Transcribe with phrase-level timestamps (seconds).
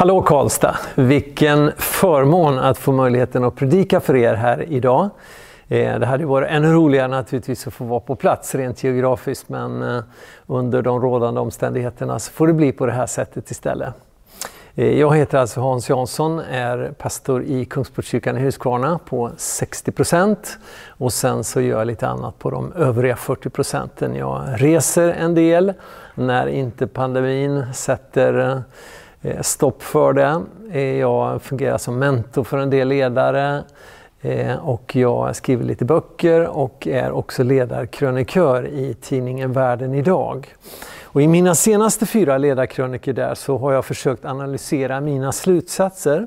[0.00, 0.76] Hallå Karlstad!
[0.94, 5.10] Vilken förmån att få möjligheten att predika för er här idag.
[5.68, 9.82] Eh, det hade varit ännu roligare naturligtvis att få vara på plats rent geografiskt men
[9.82, 10.02] eh,
[10.46, 13.94] under de rådande omständigheterna så får det bli på det här sättet istället.
[14.74, 20.58] Eh, jag heter alltså Hans Jansson, är pastor i Kungsportskyrkan i Huskvarna på 60 procent
[20.88, 24.14] och sen så gör jag lite annat på de övriga 40 procenten.
[24.14, 25.72] Jag reser en del
[26.14, 28.62] när inte pandemin sätter
[29.22, 30.42] Eh, stopp för det.
[30.72, 33.64] Eh, jag fungerar som mentor för en del ledare
[34.20, 40.54] eh, och jag skriver lite böcker och är också ledarkrönikör i tidningen Världen idag.
[41.12, 46.26] Och I mina senaste fyra ledarkrönikor där så har jag försökt analysera mina slutsatser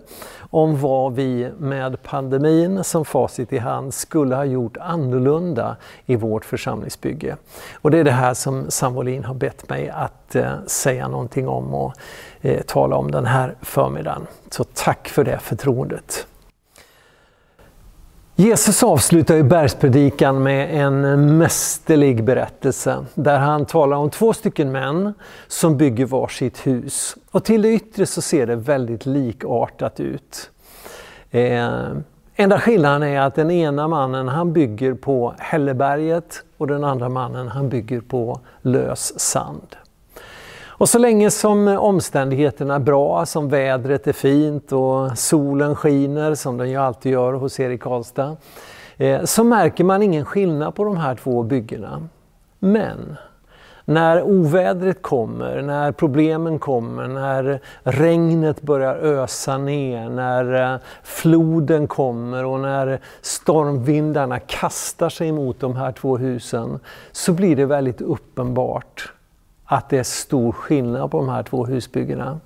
[0.53, 5.75] om vad vi med pandemin som facit i hand skulle ha gjort annorlunda
[6.05, 7.36] i vårt församlingsbygge.
[7.81, 11.73] Och det är det här som Sam har bett mig att eh, säga någonting om
[11.73, 11.94] och
[12.43, 14.27] eh, tala om den här förmiddagen.
[14.49, 16.27] Så tack för det förtroendet.
[18.35, 25.13] Jesus avslutar ju bergspredikan med en mästerlig berättelse där han talar om två stycken män
[25.47, 27.16] som bygger varsitt hus.
[27.31, 30.50] Och till det yttre så ser det väldigt likartat ut.
[31.31, 31.69] Eh,
[32.35, 37.47] enda skillnaden är att den ena mannen han bygger på Hälleberget och den andra mannen
[37.47, 39.75] han bygger på lös sand.
[40.84, 46.58] Och så länge som omständigheterna är bra, som vädret är fint och solen skiner som
[46.58, 48.38] den ju alltid gör hos er i Karlstad,
[48.98, 52.08] eh, så märker man ingen skillnad på de här två byggena.
[52.59, 53.16] Men
[53.86, 62.45] när ovädret kommer, när problemen kommer, när regnet börjar ösa ner, när eh, floden kommer
[62.45, 66.80] och när stormvindarna kastar sig mot de här två husen
[67.12, 69.14] så blir det väldigt uppenbart
[69.66, 72.39] att det är stor skillnad på de här två husbyggena.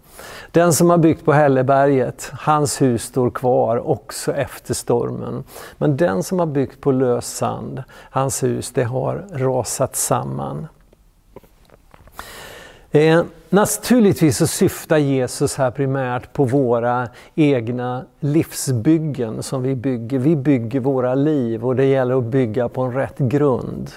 [0.52, 5.44] Den som har byggt på Hälleberget, hans hus står kvar också efter stormen.
[5.78, 10.68] Men den som har byggt på lös sand, hans hus, det har rasat samman.
[12.92, 20.20] Eh, naturligtvis så syftar Jesus här primärt på våra egna livsbyggen som vi bygger.
[20.20, 23.92] Vi bygger våra liv och det gäller att bygga på en rätt grund.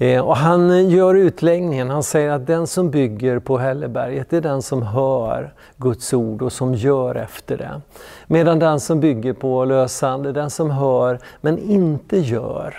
[0.00, 4.40] Eh, och han eh, gör utläggningen, han säger att den som bygger på Hälleberget är
[4.40, 7.80] den som hör Guds ord och som gör efter det.
[8.26, 12.74] Medan den som bygger på lösand är den som hör men inte gör.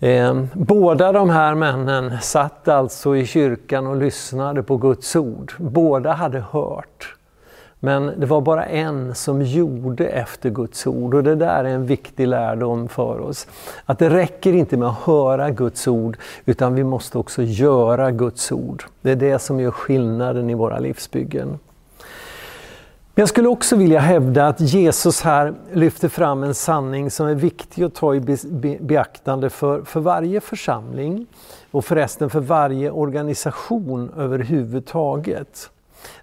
[0.00, 5.52] Eh, båda de här männen satt alltså i kyrkan och lyssnade på Guds ord.
[5.58, 7.14] Båda hade hört.
[7.84, 11.86] Men det var bara en som gjorde efter Guds ord och det där är en
[11.86, 13.46] viktig lärdom för oss.
[13.84, 18.52] Att det räcker inte med att höra Guds ord utan vi måste också göra Guds
[18.52, 18.84] ord.
[19.00, 21.48] Det är det som gör skillnaden i våra livsbyggen.
[21.48, 27.34] Men jag skulle också vilja hävda att Jesus här lyfter fram en sanning som är
[27.34, 28.20] viktig att ta i
[28.80, 31.26] beaktande för, för varje församling
[31.70, 35.71] och förresten för varje organisation överhuvudtaget.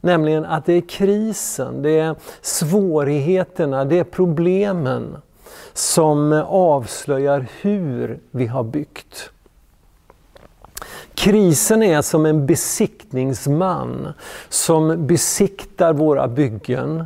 [0.01, 5.17] Nämligen att det är krisen, det är svårigheterna, det är problemen
[5.73, 9.31] som avslöjar hur vi har byggt.
[11.13, 14.13] Krisen är som en besiktningsman
[14.50, 17.06] som besiktar våra byggen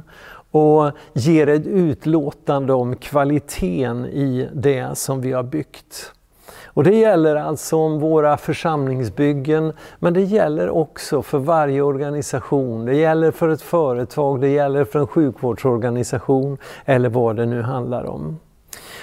[0.51, 6.11] och ger ett utlåtande om kvaliteten i det som vi har byggt.
[6.73, 12.85] Och det gäller alltså om våra församlingsbyggen, men det gäller också för varje organisation.
[12.85, 18.03] Det gäller för ett företag, det gäller för en sjukvårdsorganisation eller vad det nu handlar
[18.03, 18.39] om.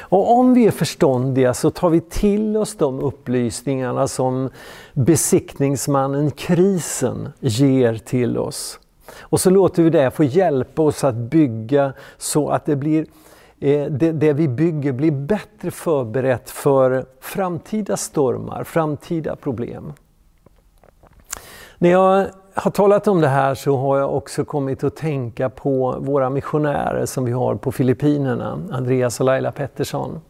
[0.01, 4.51] Och om vi är förståndiga så tar vi till oss de upplysningarna som
[4.93, 8.79] besiktningsmannen Krisen ger till oss.
[9.21, 13.07] Och så låter vi det få hjälpa oss att bygga så att det blir
[13.61, 19.93] Eh, det, det, vi bygger blir bättre förberett för framtida stormar, framtida problem.
[21.79, 25.97] När jag har talat om det här så har jag också kommit att tänka på
[26.01, 30.21] våra missionärer som vi har på Filippinerna, Andreas och Laila Pettersson.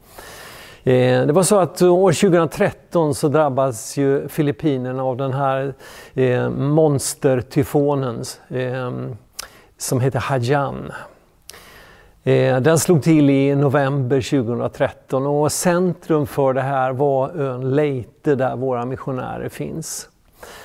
[0.84, 5.74] Eh, det var så att år 2013 så drabbades ju Filippinerna av den här
[6.14, 8.22] eh, monstertyfonen
[9.78, 10.92] som heter Hajan.
[12.24, 18.34] Eh, den slog till i november 2013 och centrum för det här var ön Leite
[18.34, 20.08] där våra missionärer finns.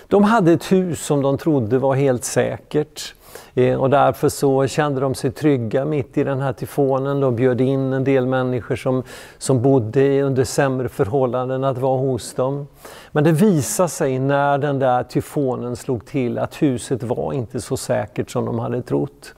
[0.08, 3.14] De hade ett hus som de trodde var helt säkert.
[3.54, 7.20] Eh, och därför så kände de sig trygga mitt i den här tyfonen.
[7.20, 9.04] De bjöd in en del människor som,
[9.38, 12.68] som bodde under sämre förhållanden att vara hos dem.
[13.12, 17.78] Men det visade sig när den där tyfonen slog till att huset var inte så
[17.78, 19.34] säkert som de hade trott.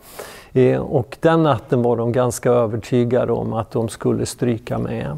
[0.54, 5.18] Eh, och den natten var de ganska övertygade om att de skulle stryka med.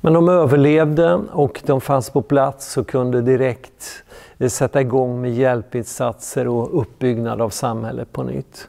[0.00, 4.02] Men de överlevde och de fanns på plats och kunde direkt
[4.38, 8.68] eh, sätta igång med hjälpinsatser och uppbyggnad av samhället på nytt.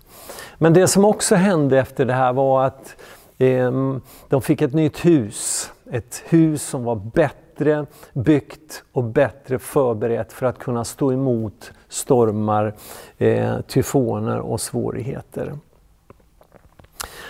[0.57, 2.95] Men det som också hände efter det här var att
[3.38, 5.71] ehm, de fick ett nytt hus.
[5.91, 12.75] Ett hus som var bättre byggt och bättre förberett för att kunna stå emot stormar,
[13.17, 15.53] eh, tyfoner och svårigheter.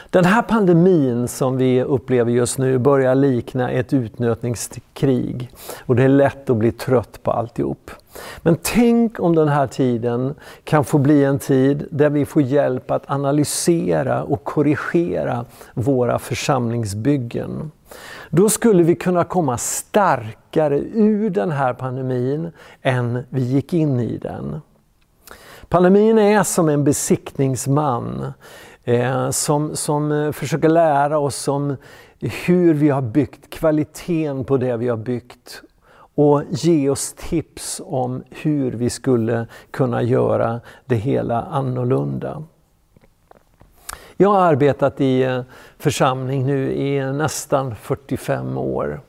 [0.09, 5.51] Den här pandemin som vi upplever just nu börjar likna ett utnötningskrig
[5.85, 7.91] och det är lätt att bli trött på alltihop.
[8.41, 12.91] Men tänk om den här tiden kan få bli en tid där vi får hjälp
[12.91, 17.71] att analysera och korrigera våra församlingsbyggen.
[18.29, 22.51] Då skulle vi kunna komma starkare ur den här pandemin
[22.81, 24.61] än vi gick in i den.
[25.69, 28.33] Pandemin är som en besiktningsman
[28.87, 31.75] Eh, som, som eh, försöker lära oss om
[32.19, 35.61] hur vi har byggt, kvaliteten på det vi har byggt
[36.15, 42.43] och ge oss tips om hur vi skulle kunna göra det hela annorlunda.
[44.17, 45.41] Jag har arbetat i eh,
[45.77, 49.01] församling nu i nästan 45 år.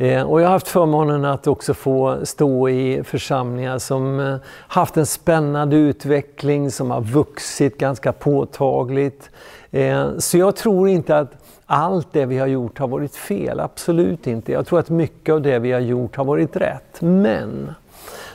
[0.00, 4.36] Eh, och jag har haft förmånen att också få stå i församlingar som eh,
[4.68, 9.30] haft en spännande utveckling, som har vuxit ganska påtagligt.
[9.70, 11.32] Eh, så jag tror inte att
[11.66, 14.52] allt det vi har gjort har varit fel, absolut inte.
[14.52, 17.00] Jag tror att mycket av det vi har gjort har varit rätt.
[17.00, 17.74] Men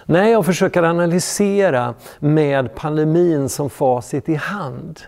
[0.06, 5.00] när jag försöker analysera med pandemin som facit i hand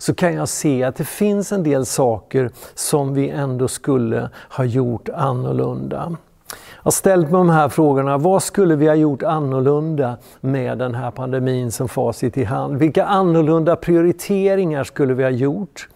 [0.00, 4.64] så kan jag se att det finns en del saker som vi ändå skulle ha
[4.64, 6.16] gjort annorlunda.
[6.50, 8.18] Jag har ställt mig de här frågorna.
[8.18, 12.76] Vad skulle vi ha gjort annorlunda med den här pandemin som facit i hand?
[12.76, 15.88] Vilka annorlunda prioriteringar skulle vi ha gjort?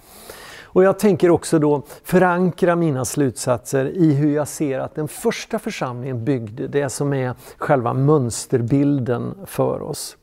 [0.63, 5.59] Och jag tänker också då förankra mina slutsatser i hur jag ser att den första
[5.59, 10.17] församlingen byggde det som är själva mönsterbilden för oss.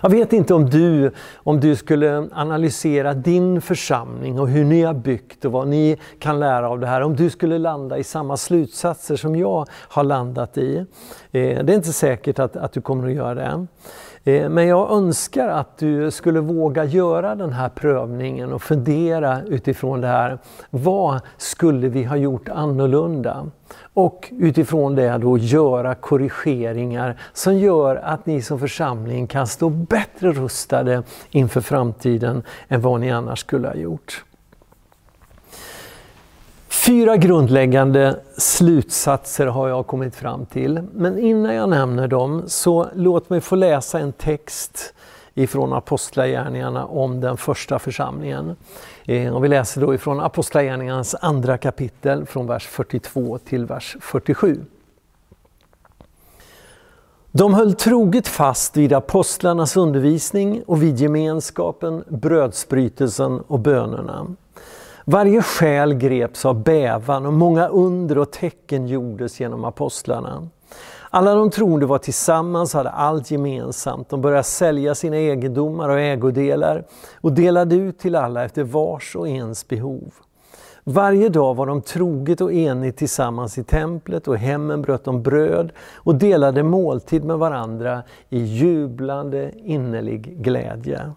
[0.00, 4.94] Jag vet inte om du, om du skulle analysera din församling och hur ni har
[4.94, 8.36] byggt och vad ni kan lära av det här, om du skulle landa i samma
[8.36, 10.76] slutsatser som jag har landat i.
[11.32, 13.66] Eh, det är inte säkert att, att du kommer att göra det.
[14.24, 20.00] Eh, men jag önskar att du skulle våga göra den här prövningen och fundera utifrån
[20.00, 20.38] det här.
[20.70, 23.50] Vad skulle vi ha gjort annorlunda?
[23.98, 30.32] Och utifrån det då göra korrigeringar som gör att ni som församling kan stå bättre
[30.32, 34.24] rustade inför framtiden än vad ni annars skulle ha gjort.
[36.68, 40.82] Fyra grundläggande slutsatser har jag kommit fram till.
[40.92, 44.94] Men innan jag nämner dem så låt mig få läsa en text
[45.34, 48.56] ifrån Apostlagärningarna om den första församlingen.
[49.08, 54.60] Eh, och vi läser då ifrån Apostlagärningarnas andra kapitel från vers 42 till vers 47.
[57.30, 64.26] De höll troget fast vid apostlarnas undervisning och vid gemenskapen, brödsbrytelsen och bönerna.
[65.04, 70.48] Varje själ greps av bävan och många under och tecken gjordes genom apostlarna.
[71.10, 74.08] Alla de troende var tillsammans och hade allt gemensamt.
[74.08, 76.84] De började sälja sina egendomar och ägodelar
[77.20, 80.14] och delade ut till alla efter vars och ens behov.
[80.84, 85.72] Varje dag var de troget och enigt tillsammans i templet och hemmen bröt de bröd
[85.94, 91.12] och delade måltid med varandra i jublande innerlig glädje.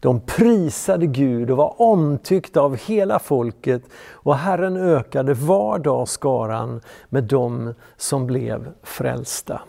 [0.00, 3.82] De prisade Gud och var omtyckta av hela folket
[4.12, 9.60] och Herren ökade var dag skaran med dem som blev frälsta.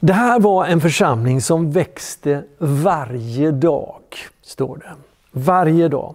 [0.00, 4.02] Det här var en församling som växte varje dag,
[4.42, 4.90] står det.
[5.32, 6.14] Varje dag.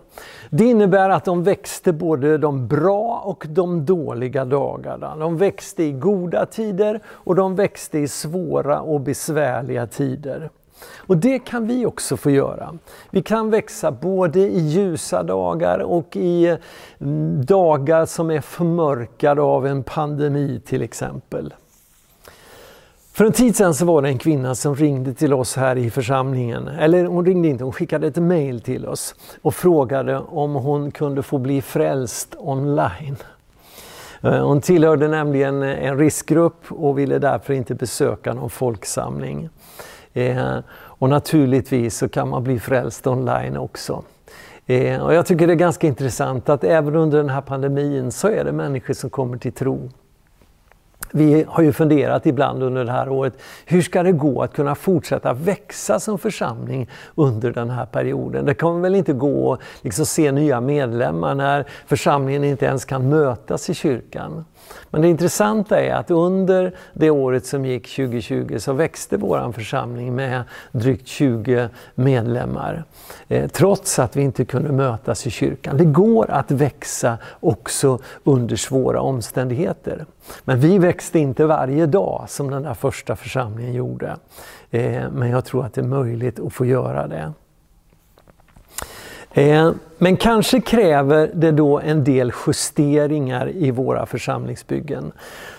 [0.50, 5.16] Det innebär att de växte både de bra och de dåliga dagarna.
[5.16, 10.50] De växte i goda tider och de växte i svåra och besvärliga tider.
[10.98, 12.74] Och det kan vi också få göra.
[13.10, 16.58] Vi kan växa både i ljusa dagar och i
[17.00, 21.54] mm, dagar som är förmörkade av en pandemi till exempel.
[23.16, 25.90] För en tid sedan så var det en kvinna som ringde till oss här i
[25.90, 26.68] församlingen.
[26.68, 31.24] Eller hon ringde inte, hon skickade ett mail till oss och frågade om hon kunde
[31.24, 33.16] få bli frälst online.
[34.22, 39.50] Eh, hon tillhörde nämligen en riskgrupp och ville därför inte besöka någon folksamling.
[40.16, 44.04] Eh, och naturligtvis så kan man bli frälst online också.
[44.66, 48.28] Eh, och jag tycker det är ganska intressant att även under den här pandemin så
[48.28, 49.90] är det människor som kommer till tro.
[51.12, 53.34] Vi har ju funderat ibland under det här året,
[53.66, 58.46] hur ska det gå att kunna fortsätta växa som församling under den här perioden?
[58.46, 63.10] Det kommer väl inte gå att liksom se nya medlemmar när församlingen inte ens kan
[63.10, 64.46] mötas i kyrkan.
[64.90, 70.16] Men det intressanta är att under det året som gick 2020 så växte vår församling
[70.16, 72.84] med drygt 20 medlemmar.
[73.28, 75.78] Eh, trots att vi inte kunde mötas i kyrkan.
[75.78, 80.06] Det går att växa också under svåra omständigheter.
[80.44, 84.16] Men vi växte inte varje dag som den där första församlingen gjorde.
[84.72, 87.34] Eh, men jag tror att det är möjligt att få göra det.
[89.38, 95.12] Eh, men kanske kräver det då en del justeringar i våra församlingsbyggen.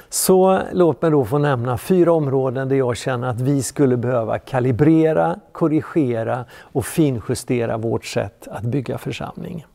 [0.08, 4.38] Så låt mig då få nämna fyra områden där jag känner att vi skulle behöva
[4.38, 9.66] kalibrera, korrigera och finjustera vårt sätt att bygga församling.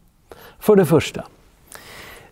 [0.59, 1.23] För det första,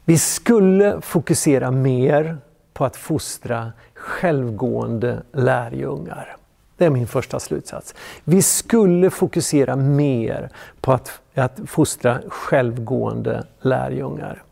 [0.05, 2.37] vi skulle fokusera mer
[2.73, 6.38] på att fostra självgående lärjungar.
[6.79, 7.95] Det är min första slutsats.
[8.23, 10.49] Vi skulle fokusera mer
[10.81, 14.43] på att, att fostra självgående lärjungar.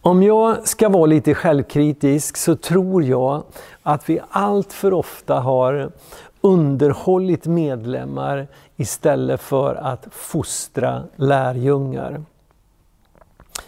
[0.00, 3.42] Om jag ska vara lite självkritisk så tror jag
[3.82, 5.92] att vi allt för ofta har
[6.40, 8.46] underhållit medlemmar
[8.76, 12.22] istället för att fostra lärjungar.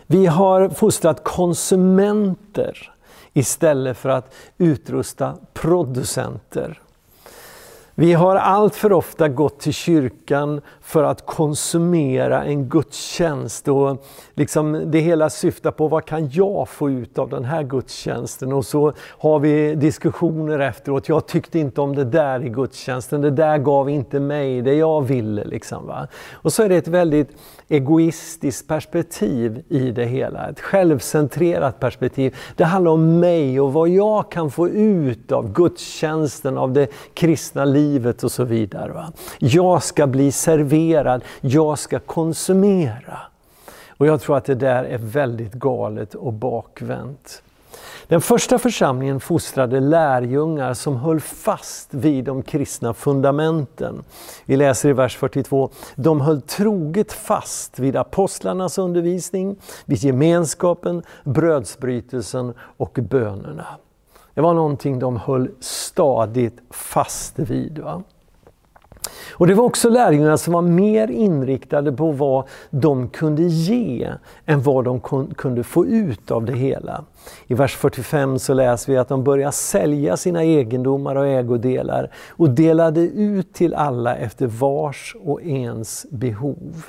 [0.06, 2.91] Vi har fostrat konsumenter
[3.32, 6.82] istället för att utrusta producenter.
[7.94, 13.68] Vi har allt för ofta gått till kyrkan för att konsumera en gudstjänst.
[13.68, 18.52] Och liksom det hela syftar på vad kan jag få ut av den här gudstjänsten?
[18.52, 21.08] Och så har vi diskussioner efteråt.
[21.08, 23.20] Jag tyckte inte om det där i gudstjänsten.
[23.20, 25.44] Det där gav inte mig det jag ville.
[25.44, 26.08] Liksom, va?
[26.32, 27.30] Och så är det ett väldigt
[27.68, 30.48] egoistiskt perspektiv i det hela.
[30.48, 32.36] Ett självcentrerat perspektiv.
[32.56, 37.64] Det handlar om mig och vad jag kan få ut av gudstjänsten, av det kristna
[37.64, 38.92] livet och så vidare.
[38.92, 39.12] Va?
[39.38, 43.18] Jag ska bli serverad, jag ska konsumera.
[43.88, 47.42] Och jag tror att det där är väldigt galet och bakvänt.
[48.06, 54.04] Den första församlingen fostrade lärjungar som höll fast vid de kristna fundamenten.
[54.44, 55.70] Vi läser i vers 42.
[55.94, 63.66] De höll troget fast vid apostlarnas undervisning, vid gemenskapen, brödsbrytelsen och bönerna.
[64.34, 67.78] Det var någonting de höll stadigt fast vid.
[67.78, 68.02] Va?
[69.32, 74.12] Och det var också lärjungarna som var mer inriktade på vad de kunde ge
[74.46, 75.00] än vad de
[75.36, 77.04] kunde få ut av det hela.
[77.46, 82.50] I vers 45 så läser vi att de började sälja sina egendomar och ägodelar och
[82.50, 86.84] delade ut till alla efter vars och ens behov.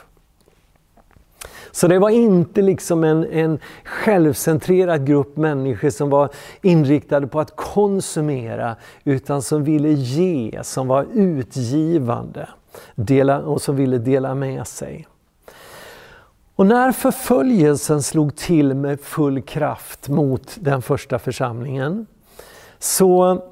[1.76, 6.30] Så det var inte liksom en, en självcentrerad grupp människor som var
[6.62, 12.50] inriktade på att konsumera utan som ville ge, som var utgivande
[12.96, 15.08] dela, och som ville dela med sig.
[16.56, 22.06] Och när förföljelsen slog till med full kraft mot den första församlingen
[22.80, 23.44] så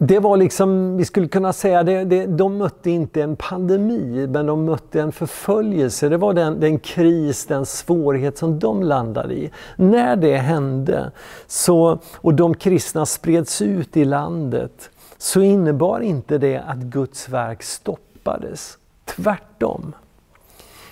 [0.00, 4.46] det var liksom, vi skulle kunna säga, det, det, de mötte inte en pandemi, men
[4.46, 6.08] de mötte en förföljelse.
[6.08, 9.50] Det var den, den kris, den svårighet som de landade i.
[9.76, 11.10] När det hände,
[11.46, 17.62] så, och de kristna spreds ut i landet, så innebar inte det att Guds verk
[17.62, 18.78] stoppades.
[19.04, 19.92] Tvärtom.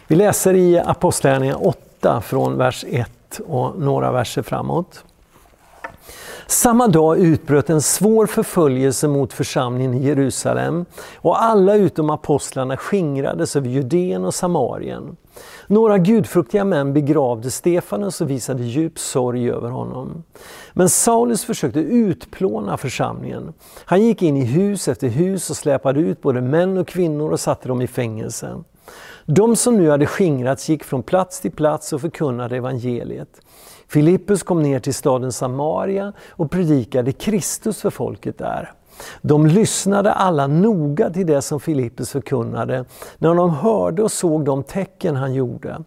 [0.07, 5.05] Vi läser i Apostlagärningarna 8 från vers 1 och några verser framåt.
[6.47, 10.85] Samma dag utbröt en svår förföljelse mot församlingen i Jerusalem
[11.17, 15.17] och alla utom apostlarna skingrades över Judeen och Samarien.
[15.67, 20.23] Några gudfruktiga män begravde Stefanus och visade djup sorg över honom.
[20.73, 23.53] Men Saulus försökte utplåna församlingen.
[23.85, 27.41] Han gick in i hus efter hus och släpade ut både män och kvinnor och
[27.41, 28.57] satte dem i fängelse.
[29.25, 33.41] De som nu hade skingrats gick från plats till plats och förkunnade evangeliet.
[33.89, 38.73] Filippus kom ner till staden Samaria och predikade Kristus för folket där.
[39.23, 42.85] De lyssnade alla noga till det som Filippus förkunnade
[43.19, 45.79] när de hörde och såg de tecken han gjorde.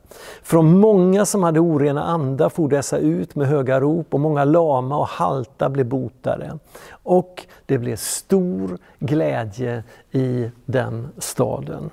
[0.44, 4.98] Från många som hade orena andar for dessa ut med höga rop och många lama
[4.98, 6.60] och halta blev botade.
[6.92, 11.90] Och det blev stor glädje i den staden.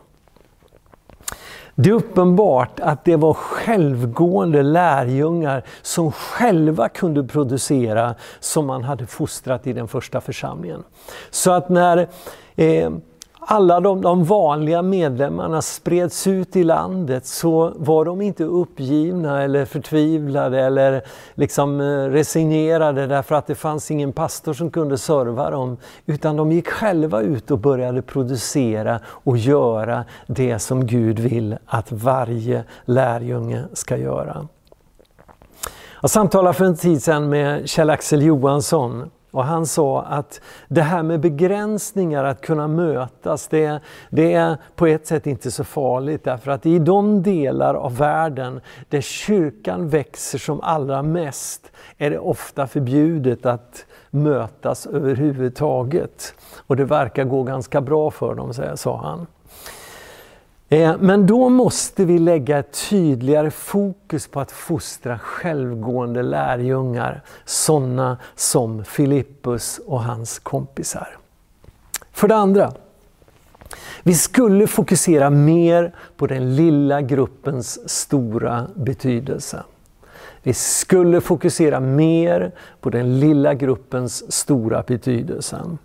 [1.79, 9.07] Det är uppenbart att det var självgående lärjungar som själva kunde producera som man hade
[9.07, 10.83] fostrat i den första församlingen.
[11.31, 12.09] Så att när
[12.57, 12.91] eh,
[13.49, 19.65] alla de, de, vanliga medlemmarna spreds ut i landet så var de inte uppgivna eller
[19.65, 21.03] förtvivlade eller
[21.35, 25.77] liksom eh, resignerade därför att det fanns ingen pastor som kunde serva dem.
[26.07, 31.93] Utan de gick själva ut och började producera och göra det som Gud vill att
[31.93, 34.49] varje lärjunge ska göra.
[36.01, 41.03] Jag samtalade för en tid sedan med Kjell-Axel Johansson och han sa att det här
[41.03, 46.51] med begränsningar, att kunna mötas, det, det, är på ett sätt inte så farligt därför
[46.51, 52.67] att i de delar av världen där kyrkan växer som allra mest är det ofta
[52.67, 56.35] förbjudet att mötas överhuvudtaget.
[56.67, 59.27] Och det verkar gå ganska bra för dem, sa han.
[60.69, 68.19] Eh, men då måste vi lägga ett tydligare fokus på att fostra självgående lärjungar, sådana
[68.35, 71.17] som Filippus och hans kompisar.
[72.13, 72.73] För det andra,
[74.03, 79.63] vi skulle fokusera mer på den lilla gruppens stora betydelse.
[80.43, 85.79] Vi skulle fokusera mer på den lilla gruppens stora betydelse.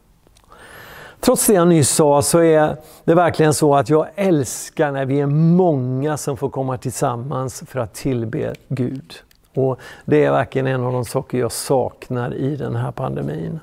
[1.21, 5.19] Trots det jag nyss sa så är det verkligen så att jag älskar när vi
[5.19, 9.13] är många som får komma tillsammans för att tillbe Gud.
[9.53, 13.59] Och Det är verkligen en av de saker jag saknar i den här pandemin.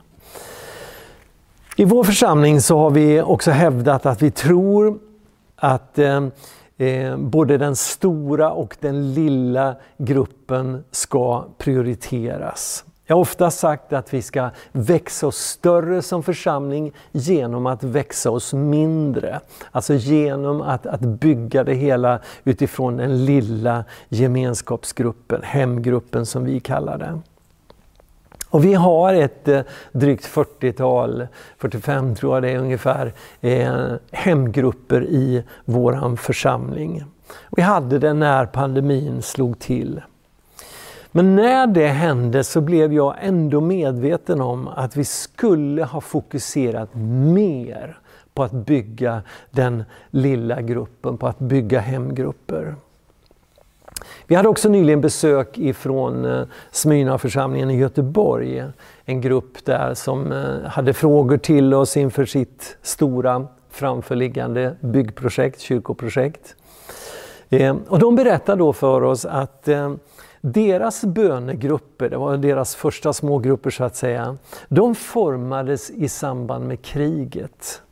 [1.77, 4.99] I vår församling så har vi också hävdat att vi tror
[5.57, 6.27] att eh,
[6.79, 12.85] eh både den stora och den lilla gruppen ska prioriteras.
[13.11, 18.31] Jag har ofta sagt att vi ska växa oss större som församling genom att växa
[18.31, 19.41] oss mindre.
[19.71, 26.99] Alltså genom att, att bygga det hela utifrån den lilla gemenskapsgruppen, hemgruppen som vi kallar
[26.99, 27.21] det.
[28.51, 29.61] Och vi har ett eh,
[29.93, 37.05] drygt 40-tal, 45 tror jag det är ungefär, eh, hemgrupper i våran församling.
[37.57, 40.01] Vi hade det när pandemin slog till.
[41.13, 46.89] Men när det hände så blev jag ändå medveten om att vi skulle ha fokuserat
[47.35, 47.99] mer
[48.35, 52.75] på att bygga den lilla gruppen, på att bygga hemgrupper.
[54.27, 58.65] Vi hade också nyligen besök ifrån eh, Smyrnaförsamlingen i Göteborg.
[59.05, 66.57] En grupp där som eh, hade frågor till oss inför sitt stora framförliggande byggprojekt, kyrkoprojekt.
[67.51, 69.69] Eh, och de berättade då för oss att
[70.53, 74.37] deras bönegrupper, det var deras första smågrupper så att säga,
[74.69, 77.83] de formades i samband med kriget.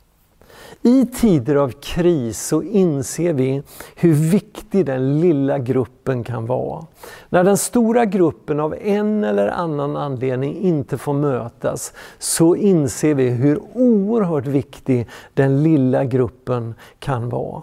[0.81, 3.63] I tider av kris så inser vi
[3.95, 6.85] hur viktig den lilla gruppen kan vara.
[7.29, 13.29] När den stora gruppen av en eller annan anledning inte får mötas så inser vi
[13.29, 17.61] hur oerhört viktig den lilla gruppen kan vara.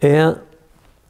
[0.00, 0.30] Eh,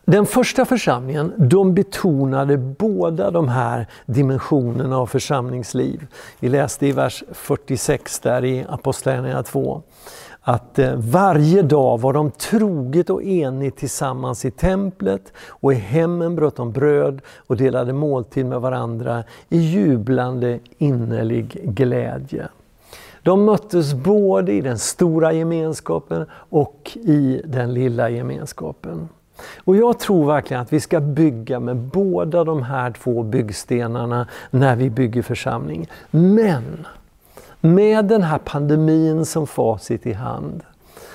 [0.04, 6.06] den första församlingen de betonade båda de här dimensionerna av församlingsliv.
[6.40, 9.82] Vi läste i vers 46 där i Apostlagärningarna 2
[10.42, 16.36] att eh, varje dag var de troget och enigt tillsammans i templet och i hemmen
[16.36, 22.48] bröt de bröd och delade måltid med varandra i jublande innerlig glädje.
[23.22, 29.08] De möttes både i den stora gemenskapen och i den lilla gemenskapen.
[29.64, 34.76] Och jag tror verkligen att vi ska bygga med båda de här två byggstenarna när
[34.76, 35.88] vi bygger församling.
[36.10, 36.86] Men
[37.60, 40.62] med den här pandemin som facit i hand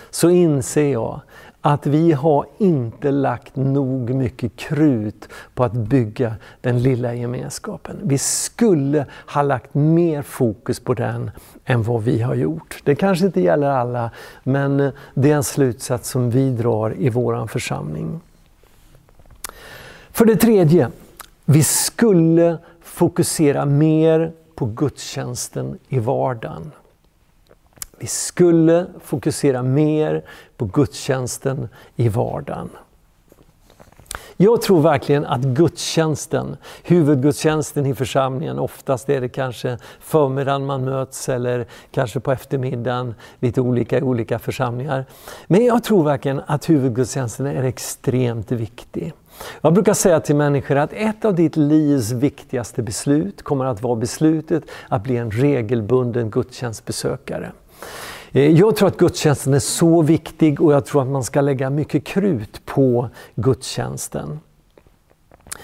[0.10, 1.22] så inser jag
[1.68, 8.00] att vi har inte lagt nog mycket krut på att bygga den lilla gemenskapen.
[8.04, 11.32] Vi skulle ha lagt mer fokus på den
[11.66, 12.82] än vad vi har gjort.
[12.84, 14.12] Det kanske inte gäller alla,
[14.44, 18.20] men eh, det är en slutsats som vi drar i vår församling.
[20.12, 20.90] För det tredje,
[21.46, 26.72] vi skulle fokusera mer på gudstjänsten i vardagen.
[28.00, 30.24] Vi skulle fokusera mer
[30.58, 32.70] på gudstjänsten i vardagen.
[34.40, 41.30] Jag tror verkligen att gudstjänsten, huvudgudstjänsten i församlingen, oftast är det kanske förmiddagen man möts
[41.30, 45.06] eller kanske på eftermiddagen, lite olika i olika församlingar.
[45.48, 49.14] Men jag tror verkligen att huvudgudstjänsten är extremt viktig.
[49.62, 53.96] Jag brukar säga till människor att ett av ditt livs viktigaste beslut kommer att vara
[53.96, 57.52] beslutet att bli en regelbunden gudstjänstbesökare.
[58.32, 61.70] Eh, jag tror att gudstjänsten är så viktig och jag tror att man ska lägga
[61.70, 64.40] mycket krut på gudstjänsten.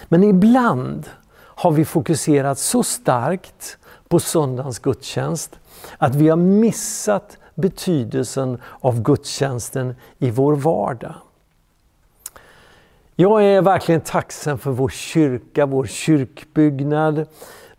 [0.05, 5.59] Men ibland har vi fokuserat så starkt på söndagens gudstjänst
[5.97, 11.13] att vi har missat betydelsen av gudstjänsten i vår vardag.
[13.15, 17.25] Jag är verkligen tacksam för vår kyrka, vår kyrkbyggnad.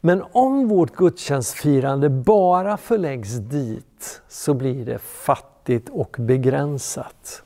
[0.07, 7.43] Men om vårt gudstjänstfirande bara förläggs dit så blir det fattigt och begränsat.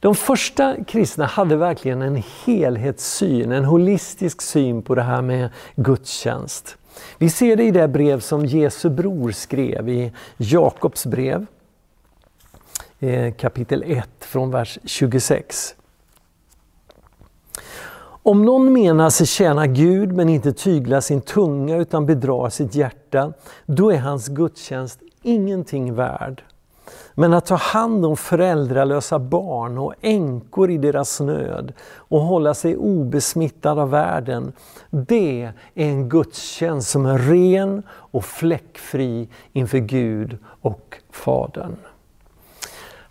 [0.00, 6.76] De första kristna hade verkligen en helhetssyn, en holistisk syn på det här med gudstjänst.
[7.18, 11.46] Vi ser det i det brev som Jesu bror skrev i Jakobs brev,
[13.00, 15.74] eh, kapitel 1 från vers 26.
[18.24, 23.32] Om någon menar sig tjäna Gud men inte tyglar sin tunga utan bedrar sitt hjärta,
[23.66, 26.42] då är hans gudstjänst ingenting värd.
[27.14, 32.76] Men att ta hand om föräldralösa barn och änkor i deras nöd och hålla sig
[32.76, 34.52] obesmittad av världen,
[34.90, 41.76] det är en gudstjänst som är ren och fläckfri inför Gud och Fadern.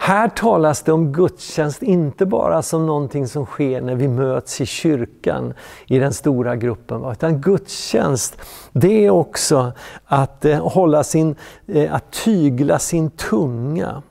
[0.03, 4.65] Här talas det om gudstjänst inte bara som någonting som sker när vi möts i
[4.65, 5.53] kyrkan
[5.85, 7.05] i den stora gruppen.
[7.11, 8.37] Utan gudstjänst
[8.71, 9.71] det är också
[10.05, 11.35] att eh, hålla sin,
[11.67, 14.01] eh, att tygla sin tunga.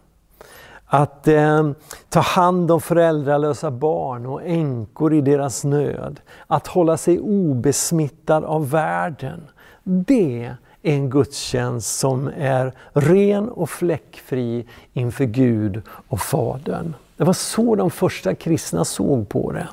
[0.87, 1.71] Att eh,
[2.09, 6.21] ta hand om föräldralösa barn och änkor i deras nöd.
[6.47, 9.41] Att hålla sig obesmittad av världen.
[9.85, 16.95] Det en gudstjänst som är ren och fläckfri inför Gud och Fadern.
[17.17, 19.69] Det var så de första kristna såg på det.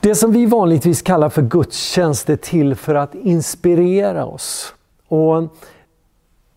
[0.00, 4.74] Det som vi vanligtvis kallar för gudstjänst är till för att inspirera oss
[5.08, 5.56] och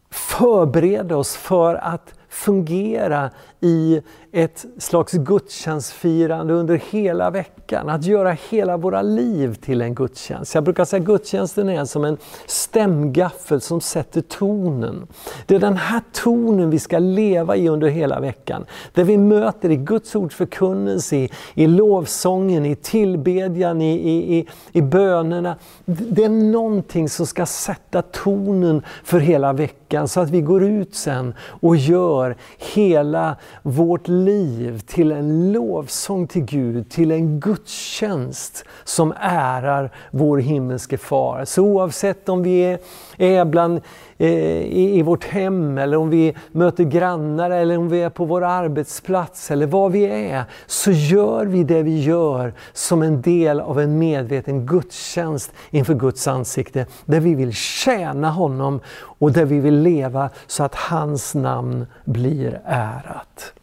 [0.10, 3.30] förbereda oss för att fungera
[3.64, 7.90] i ett slags gudstjänstfirande under hela veckan.
[7.90, 10.56] Att göra hela våra liv till en gudstjänst.
[10.56, 15.08] Jag brukar säga att gudstjänsten är som en stämgaffel som sätter tonen.
[15.46, 18.66] Det är den här tonen vi ska leva i under hela veckan.
[18.94, 24.48] Det vi möter i Guds ords förkunnelse, i, i lovsången, i tillbedjan, i, i, i,
[24.72, 25.56] i bönerna.
[25.86, 30.96] Det är någonting som ska sätta tonen för hela veckan så att vi går ut
[30.96, 39.14] sen och gör hela vårt liv till en lovsång till Gud, till en gudstjänst som
[39.20, 41.46] ärar vår himmelske far.
[41.46, 42.80] Så oavsett om vi är,
[43.18, 43.82] är bland,
[44.24, 48.26] Eh, i, i vårt hem eller om vi möter grannar eller om vi är på
[48.26, 53.60] vår arbetsplats eller var vi är, så gör vi det vi gör som en del
[53.60, 56.86] av en medveten gudstjänst inför Guds ansikte.
[57.06, 58.80] Där vi vill tjäna honom
[59.20, 63.54] och där vi vill leva så att hans namn blir ärat.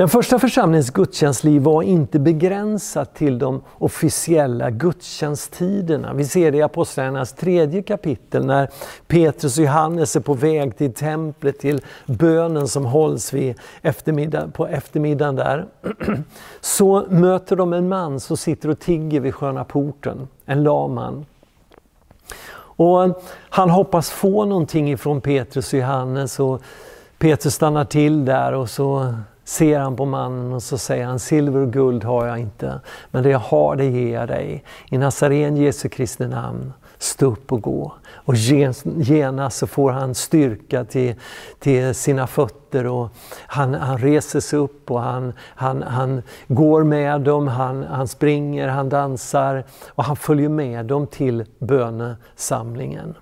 [0.00, 6.12] Den första församlingens gudstjänstliv var inte begränsat till de officiella gudstjänsttiderna.
[6.14, 8.68] Vi ser det i Apostlagärningarnas tredje kapitel när
[9.06, 14.66] Petrus och Johannes är på väg till templet, till bönen som hålls vid eftermiddag, på
[14.66, 15.66] eftermiddagen där.
[16.60, 21.26] Så möter de en man som sitter och tigger vid sköna porten, en lam man.
[22.56, 26.62] Och han hoppas få någonting ifrån Petrus och Johannes och
[27.18, 29.14] Petrus stannar till där och så
[29.50, 33.22] ser han på mannen och så säger han silver och guld har jag inte, men
[33.22, 34.64] det jag har det ger jag dig.
[34.90, 37.92] I Nazaren Jesu Kristi namn, stå upp och gå.
[38.14, 38.34] Och
[38.96, 41.14] genast så får han styrka till,
[41.58, 43.08] till sina fötter och
[43.46, 48.68] han, han reser sig upp och han, han, han går med dem, han, han springer,
[48.68, 53.14] han dansar och han följer med dem till bönesamlingen.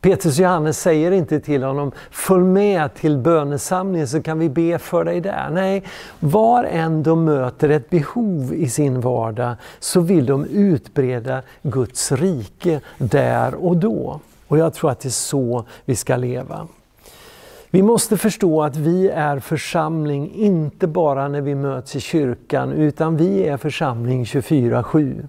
[0.00, 4.78] Petrus och Johannes säger inte till honom, följ med till bönesamlingen så kan vi be
[4.78, 5.50] för dig där.
[5.52, 5.82] Nej,
[6.20, 12.80] var än de möter ett behov i sin vardag så vill de utbreda Guds rike
[12.98, 14.20] där och då.
[14.48, 16.68] Och jag tror att det är så vi ska leva.
[17.72, 23.16] Vi måste förstå att vi är församling inte bara när vi möts i kyrkan utan
[23.16, 25.26] vi är församling 24-7.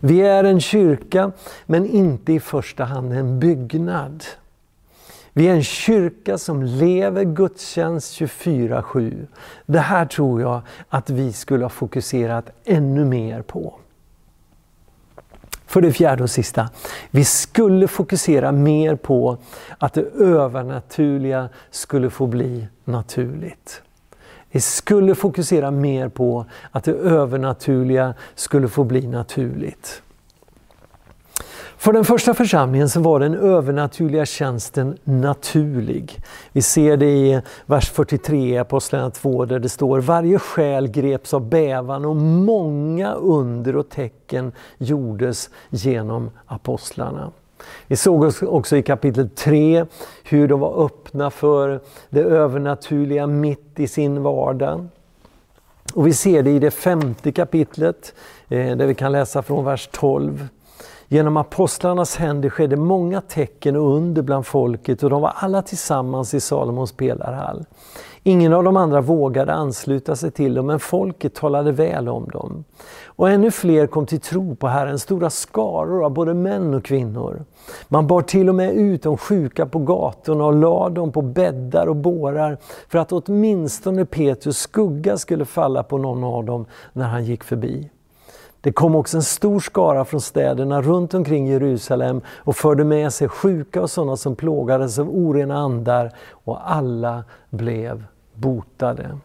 [0.00, 1.32] Vi är en kyrka,
[1.66, 4.24] men inte i första hand en byggnad.
[5.32, 9.26] Vi är en kyrka som lever gudstjänst 24-7.
[9.66, 13.74] Det här tror jag att vi skulle ha fokuserat ännu mer på.
[15.76, 16.68] För det fjärde och sista,
[17.10, 19.38] vi skulle fokusera mer på
[19.78, 23.82] att det övernaturliga skulle få bli naturligt.
[24.50, 30.02] Vi skulle fokusera mer på att det övernaturliga skulle få bli naturligt.
[31.78, 36.20] För den första församlingen så var den övernaturliga tjänsten naturlig.
[36.52, 41.34] Vi ser det i vers 43 i Apostlagärningarna 2 där det står Varje själ greps
[41.34, 47.32] av bävan och många under och tecken gjordes genom apostlarna.
[47.86, 49.86] Vi såg också i kapitel 3
[50.24, 54.86] hur de var öppna för det övernaturliga mitt i sin vardag.
[55.94, 58.14] Och vi ser det i det femte kapitlet
[58.48, 60.48] eh, där vi kan läsa från vers 12.
[61.08, 66.34] Genom apostlarnas händer skedde många tecken och under bland folket och de var alla tillsammans
[66.34, 67.64] i Salomons pelarhall.
[68.22, 72.64] Ingen av de andra vågade ansluta sig till dem, men folket talade väl om dem.
[73.06, 77.44] Och ännu fler kom till tro på Herren, stora skaror av både män och kvinnor.
[77.88, 81.86] Man bar till och med ut de sjuka på gatorna och lade dem på bäddar
[81.86, 87.24] och bårar för att åtminstone Petrus skugga skulle falla på någon av dem när han
[87.24, 87.90] gick förbi.
[88.66, 93.28] Det kom också en stor skara från städerna runt omkring Jerusalem och förde med sig
[93.28, 99.18] sjuka och sådana som plågades av orena andar och alla blev botade.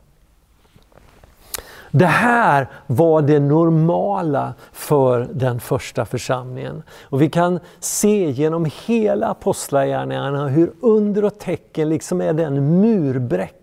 [1.92, 6.84] Det här var det normala för den första församlingen.
[7.04, 13.61] Och vi kan se genom hela apostlagärningarna hur under och tecken liksom är den murbräcka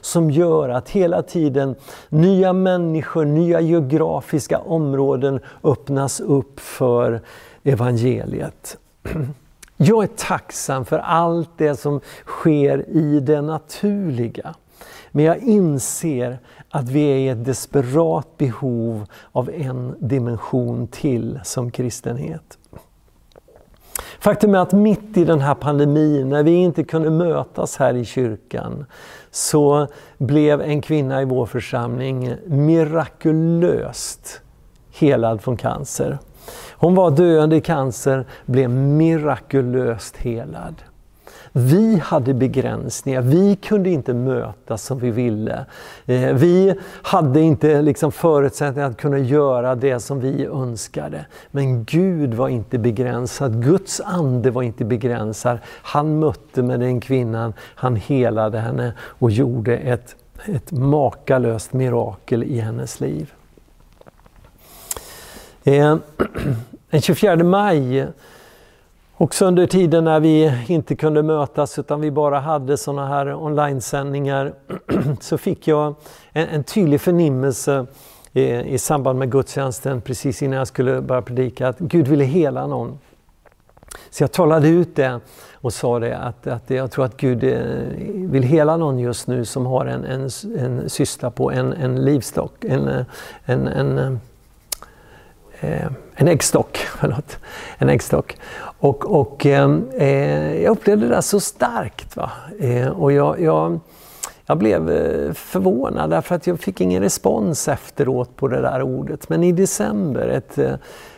[0.00, 1.74] som gör att hela tiden
[2.08, 7.20] nya människor, nya geografiska områden öppnas upp för
[7.64, 8.76] evangeliet.
[9.76, 14.54] Jag är tacksam för allt det som sker i det naturliga.
[15.10, 16.38] Men jag inser
[16.70, 22.58] att vi är i ett desperat behov av en dimension till som kristenhet.
[24.20, 28.04] Faktum är att mitt i den här pandemin, när vi inte kunde mötas här i
[28.04, 28.86] kyrkan,
[29.30, 29.86] så
[30.18, 34.40] blev en kvinna i vår församling mirakulöst
[34.92, 36.18] helad från cancer.
[36.72, 40.74] Hon var döende i cancer, blev mirakulöst helad.
[41.58, 45.66] Vi hade begränsningar, vi kunde inte mötas som vi ville.
[46.06, 51.26] Eh, vi hade inte liksom förutsättningar att kunna göra det som vi önskade.
[51.50, 55.58] Men Gud var inte begränsad, Guds ande var inte begränsad.
[55.66, 60.16] Han mötte med den kvinnan, han helade henne och gjorde ett,
[60.46, 63.32] ett makalöst mirakel i hennes liv.
[65.64, 65.96] Eh,
[66.90, 68.06] den 24 maj
[69.18, 74.52] Också under tiden när vi inte kunde mötas utan vi bara hade sådana här onlinesändningar
[75.20, 75.94] så fick jag
[76.32, 77.86] en, en tydlig förnimmelse
[78.32, 82.66] i, i samband med gudstjänsten precis innan jag skulle börja predika att Gud ville hela
[82.66, 82.98] någon.
[84.10, 85.20] Så jag talade ut det
[85.52, 87.60] och sa det att, att jag tror att Gud eh,
[88.14, 92.64] vill hela någon just nu som har en, en, en syster på en, en livstock,
[92.64, 93.04] en,
[93.44, 94.20] en, en
[95.60, 96.76] eh, en äggstock.
[97.00, 97.38] Förlåt,
[97.78, 98.36] en äggstock.
[98.78, 102.16] Och, och ehm, eh, jag upplevde det där så starkt.
[102.16, 102.30] Va?
[102.60, 103.80] Eh, och jag, jag,
[104.46, 109.28] jag blev eh, förvånad därför att jag fick ingen respons efteråt på det där ordet.
[109.28, 110.74] Men i december, ett eh,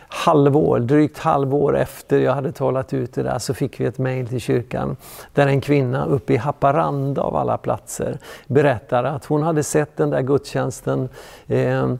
[0.09, 4.29] halvår, drygt halvår efter jag hade talat ut det där så fick vi ett mejl
[4.29, 4.97] till kyrkan
[5.35, 10.11] där en kvinna uppe i Haparanda av alla platser berättade att hon hade sett den
[10.11, 11.09] där gudstjänsten,
[11.47, 11.95] eh,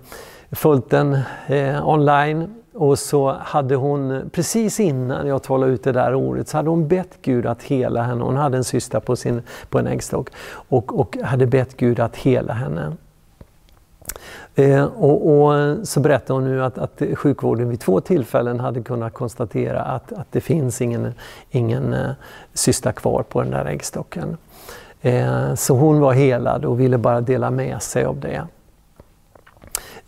[0.51, 6.15] följt den eh, online och så hade hon, precis innan jag talade ut det där
[6.15, 8.25] ordet, så hade hon bett Gud att hela henne.
[8.25, 12.17] Hon hade en syster på, sin, på en äggstock och, och hade bett Gud att
[12.17, 12.93] hela henne.
[14.55, 19.15] Eh, och, och, så berättar hon nu att, att sjukvården vid två tillfällen hade kunnat
[19.15, 21.13] konstatera att, att det finns ingen,
[21.51, 22.11] ingen eh,
[22.55, 24.37] syster kvar på den där äggstocken.
[25.01, 28.47] Eh, så hon var helad och ville bara dela med sig av det.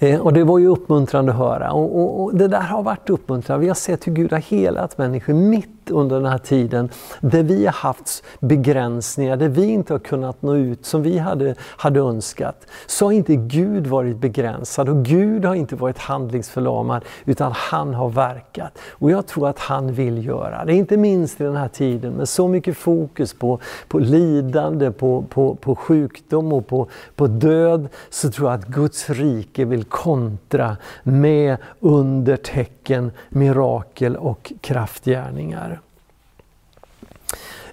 [0.03, 1.73] Eh, och det var ju uppmuntrande att höra.
[1.73, 3.63] Och, och, och, det där har varit uppmuntrande.
[3.63, 6.89] Vi har sett hur Gud har helat människor mitt under den här tiden
[7.21, 11.55] där vi har haft begränsningar, där vi inte har kunnat nå ut som vi hade,
[11.61, 12.67] hade önskat.
[12.87, 18.09] Så har inte Gud varit begränsad och Gud har inte varit handlingsförlamad utan han har
[18.09, 18.79] verkat.
[18.91, 22.29] Och jag tror att han vill göra det, inte minst i den här tiden med
[22.29, 28.31] så mycket fokus på, på lidande, på, på, på sjukdom och på, på död så
[28.31, 32.80] tror jag att Guds rike vill kontra med undertecken,
[33.29, 35.81] mirakel och kraftgärningar.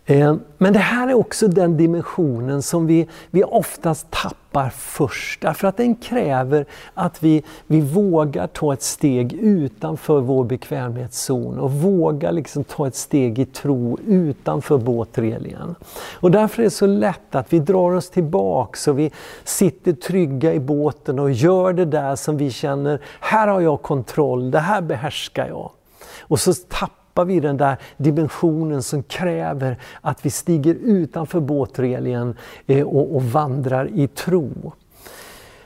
[0.09, 5.41] Eh, men det här är också den dimensionen som vi, vi oftast tappar först.
[5.41, 11.71] Därför att den kräver att vi, vi vågar ta ett steg utanför vår bekvämlighetszon och
[11.71, 15.75] vågar liksom ta ett steg i tro utanför båtreligen.
[16.13, 19.11] Och därför är det så lätt att vi drar oss tillbaks och vi
[19.43, 24.51] sitter trygga i båten och gör det där som vi känner, här har jag kontroll,
[24.51, 25.71] det här behärskar jag.
[26.19, 32.35] Och så tappar tappar vi den där dimensionen som kräver att vi stiger utanför båtrelingen
[32.67, 34.73] eh, och, och vandrar i tro.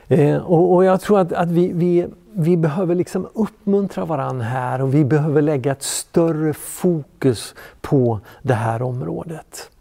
[0.08, 4.82] Eh, och, och, jag tror att, att vi, vi, vi behöver liksom uppmuntra varandra här
[4.82, 9.72] och vi behöver lägga ett större fokus på det här området.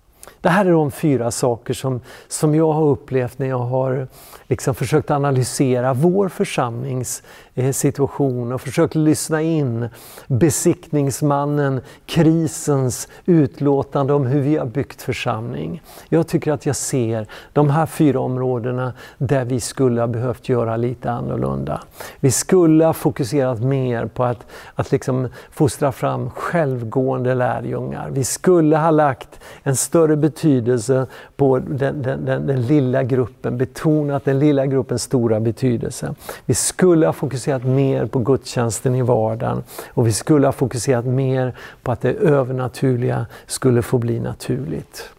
[0.41, 4.09] Det här är de fyra saker som, som jag har upplevt när jag har
[4.47, 7.23] liksom försökt analysera vår församlings
[7.61, 9.89] Eh, situation och försökt lyssna in
[10.27, 15.83] besiktningsmannen, krisens utlåtande om hur vi har byggt församling.
[16.09, 20.77] Jag tycker att jag ser de här fyra områdena där vi skulle ha behövt göra
[20.77, 21.81] lite annorlunda.
[22.21, 28.11] Vi skulle ha fokuserat mer på att, att liksom fostra fram självgående lärjungar.
[28.11, 34.25] Vi skulle ha lagt en större betydelse på den, den, den, den lilla gruppen, betonat
[34.25, 36.15] den lilla gruppens stora betydelse.
[36.47, 41.55] Vi skulle ha fokuserat mer på gudstjänsten i vardagen och vi skulle ha fokuserat mer
[41.83, 45.11] på att det övernaturliga skulle få bli naturligt.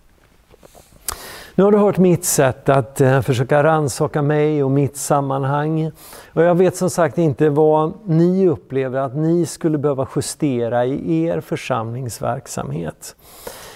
[1.56, 5.92] Nu har du hört mitt sätt att eh, försöka ransaka mig och mitt sammanhang.
[6.34, 11.24] Och jag vet som sagt inte vad ni upplever att ni skulle behöva justera i
[11.24, 13.16] er församlingsverksamhet.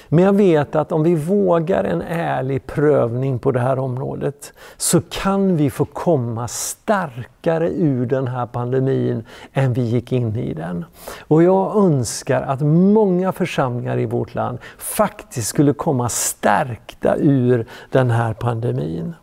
[0.10, 5.02] Men jag vet att om vi vågar en ärlig prövning på det här området så
[5.02, 10.86] kan vi få komma starkare ur den här pandemin än vi gick in i den.
[11.28, 18.12] Och jag önskar att många församlingar i vårt land faktiskt skulle komma stärkta ur den
[18.12, 19.14] här pandemin.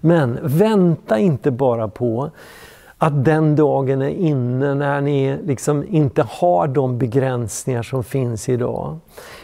[0.00, 2.30] Men vänta inte bara på
[3.02, 8.98] att den dagen är inne när ni liksom inte har de begränsningar som finns idag.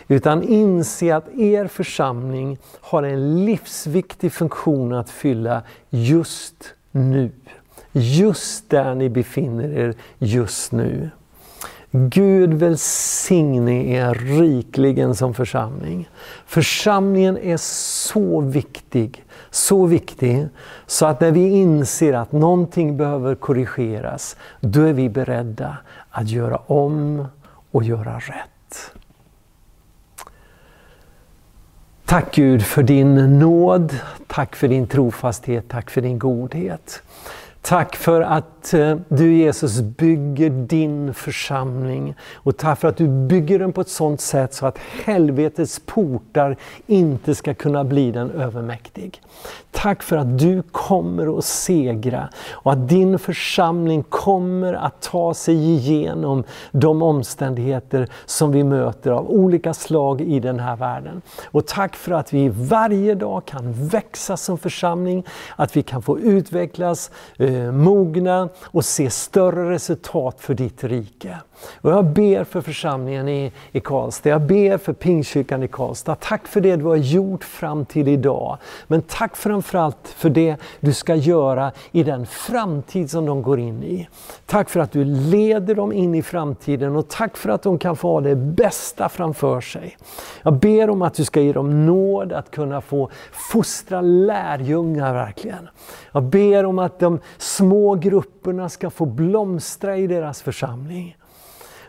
[0.09, 6.55] Utan inse att er församling har en livsviktig funktion att fylla just
[6.91, 7.31] nu.
[7.93, 11.11] Just där ni befinner er just nu.
[11.91, 16.09] Gud välsigne er rikligen som församling.
[16.47, 17.57] Församlingen är
[18.01, 20.49] så viktig, så viktig
[20.87, 25.77] så att när vi inser att någonting behöver korrigeras, då är vi beredda
[26.11, 27.27] att göra om
[27.71, 28.93] och göra rätt.
[32.05, 37.03] Tack Gud för din nåd, tack för din trofasthet, tack för din godhet.
[37.69, 43.59] Tack för att eh, du Jesus bygger din församling och tack för att du bygger
[43.59, 49.23] den på ett sådant sätt så att helvetets portar inte ska kunna bli den övermäktig.
[49.71, 55.55] Tack för att du kommer att segra och att din församling kommer att ta sig
[55.55, 61.23] igenom de omständigheter som vi möter av olika slag i den här världen.
[61.45, 65.25] Och tack för att vi varje dag kan växa som församling,
[65.57, 71.39] att vi kan få utvecklas, eh, mogna och se större resultat för ditt rike.
[71.81, 76.15] Och jag ber för församlingen i, i Karlstad, jag ber för Pingstkyrkan i Karlstad.
[76.15, 78.59] Tack för det du har gjort fram till idag.
[78.87, 83.83] Men tack framförallt för det du ska göra i den framtid som de går in
[83.83, 84.09] i.
[84.47, 87.97] Tack för att du leder dem in i framtiden och tack för att de kan
[87.97, 89.97] få ha det bästa framför sig.
[90.43, 95.69] Jag ber om att du ska ge dem nåd att kunna få fostra lärjungar verkligen.
[96.13, 101.17] Jag ber om att de små grupperna ska få blomstra i deras församling.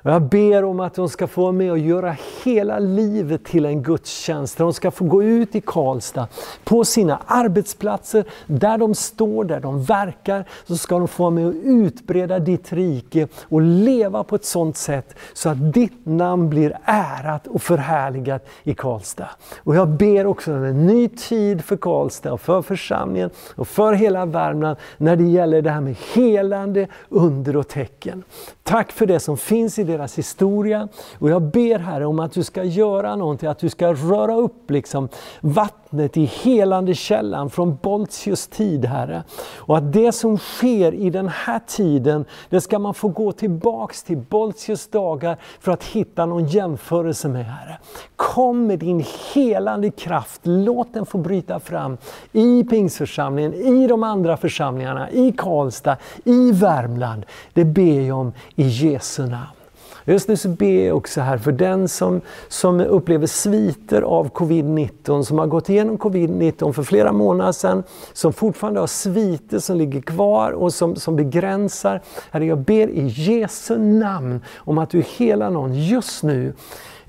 [0.02, 3.66] Och jag ber om att de ska få vara med och göra hela livet till
[3.66, 4.58] en gudstjänst.
[4.58, 6.28] där De ska få gå ut i Karlstad,
[6.64, 11.48] på sina arbetsplatser, där de står, där de verkar, så ska de få vara med
[11.48, 16.78] och utbreda ditt rike och leva på ett sådant sätt så att ditt namn blir
[16.84, 19.30] ärat och förhärligat i Karlstad.
[19.64, 23.94] Och jag ber också om en ny tid för Karlstad och för församlingen och för
[23.94, 28.24] hela Värmland när det gäller det här med helande, under och tecken.
[28.64, 30.88] Tack för det som finns i deras historia.
[31.19, 34.71] Och jag ber Herre om att du ska göra någonting, att du ska röra upp
[34.71, 35.10] liksom
[35.41, 39.23] vattnet i helande källan från Boltius tid Herre.
[39.58, 44.04] Och att det som sker i den här tiden, det ska man få gå tillbaks
[44.04, 47.78] till Boltius dagar för att hitta någon jämförelse med Herre.
[48.15, 51.97] Kom med din helande kraft, låt den få bryta fram
[52.32, 57.25] i Pingsförsamlingen, i de andra församlingarna, i Karlstad, i Värmland.
[57.54, 59.59] Det ber jag om i Jesu namn.
[60.06, 65.24] Just nu så ber jag också här för den som, som upplever sviter av covid-19,
[65.24, 67.84] som har gått igenom covid-19 för flera månader sedan,
[68.14, 72.02] som fortfarande har sviter som ligger kvar och som, som begränsar.
[72.32, 76.54] Herre, jag ber i Jesu namn om att du helar någon just nu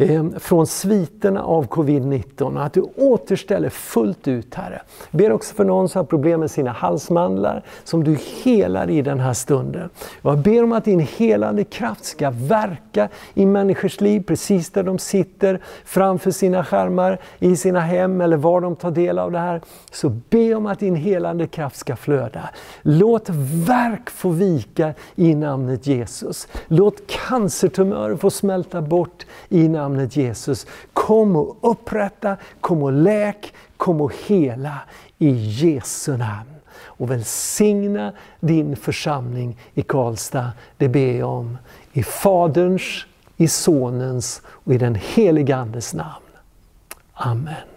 [0.01, 2.57] Eh, från sviterna av covid-19.
[2.57, 4.83] och Att du återställer fullt ut Herre.
[5.11, 9.21] Ber också för någon som har problem med sina halsmandlar som du helar i den
[9.21, 9.91] här stunden.
[10.23, 14.99] Jag ber om att din helande kraft ska verka i människors liv precis där de
[14.99, 19.61] sitter framför sina skärmar, i sina hem eller var de tar del av det här.
[19.91, 22.51] Så be om att din helande kraft ska flöda.
[22.83, 23.29] Låt
[23.67, 26.49] verk få vika i namnet Jesus.
[26.69, 30.67] Låt cancertumörer få smälta bort i namnet namnet Jesus.
[30.93, 34.79] Kom och upprätta, kom och läk, kom och hela
[35.19, 36.55] i Jesu namn.
[36.83, 41.59] Och välsigna din församling i Karlstad, det ber jag om.
[41.93, 46.25] I Faderns, i Sonens och i den helige Andes namn.
[47.13, 47.70] Amen.